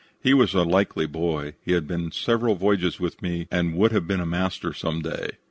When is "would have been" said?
3.75-4.19